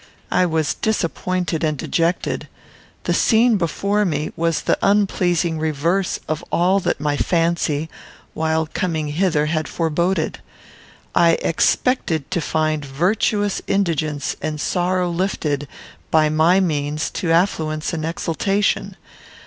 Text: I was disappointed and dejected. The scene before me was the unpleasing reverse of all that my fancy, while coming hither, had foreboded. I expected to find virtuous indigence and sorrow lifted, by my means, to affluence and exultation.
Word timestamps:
I 0.31 0.47
was 0.47 0.73
disappointed 0.73 1.63
and 1.63 1.77
dejected. 1.77 2.47
The 3.03 3.13
scene 3.13 3.57
before 3.57 4.03
me 4.03 4.31
was 4.35 4.61
the 4.63 4.75
unpleasing 4.81 5.59
reverse 5.59 6.19
of 6.27 6.43
all 6.51 6.79
that 6.79 6.99
my 6.99 7.17
fancy, 7.17 7.87
while 8.33 8.65
coming 8.73 9.09
hither, 9.09 9.45
had 9.45 9.67
foreboded. 9.67 10.39
I 11.13 11.33
expected 11.43 12.31
to 12.31 12.41
find 12.41 12.83
virtuous 12.83 13.61
indigence 13.67 14.35
and 14.41 14.59
sorrow 14.59 15.07
lifted, 15.07 15.67
by 16.09 16.29
my 16.29 16.59
means, 16.59 17.11
to 17.11 17.31
affluence 17.31 17.93
and 17.93 18.03
exultation. 18.03 18.97